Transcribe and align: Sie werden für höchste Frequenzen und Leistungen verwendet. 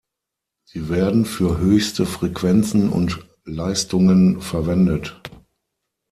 Sie 0.63 0.89
werden 0.89 1.25
für 1.25 1.59
höchste 1.59 2.07
Frequenzen 2.07 2.89
und 2.89 3.19
Leistungen 3.45 4.41
verwendet. 4.41 5.21